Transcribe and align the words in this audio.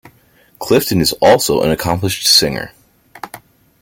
Clifton 0.57 0.99
is 0.99 1.13
also 1.21 1.61
an 1.61 1.69
accomplished 1.69 2.25
singer. 2.25 2.71